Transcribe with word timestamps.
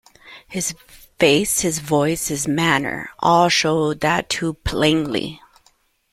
His 0.47 0.73
face, 1.19 1.59
his 1.59 1.77
voice, 1.77 2.29
his 2.29 2.47
manner, 2.47 3.11
all 3.19 3.49
showed 3.49 3.99
that 3.99 4.31
too 4.31 4.55
plainly. 4.55 5.39